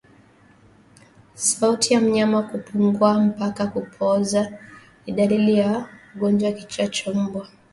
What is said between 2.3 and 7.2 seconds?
kupungua mpaka kupooza ni dalili ya ugonjwa wa kichaa cha